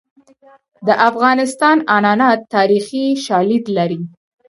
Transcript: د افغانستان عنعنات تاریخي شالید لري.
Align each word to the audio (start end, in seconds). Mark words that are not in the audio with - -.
د 0.87 0.89
افغانستان 1.09 1.77
عنعنات 1.95 2.39
تاریخي 2.55 3.05
شالید 3.25 3.65
لري. 3.77 4.01